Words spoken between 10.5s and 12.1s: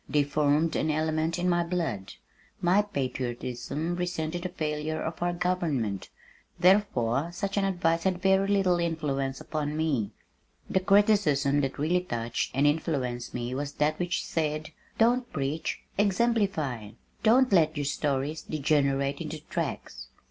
The criticism that really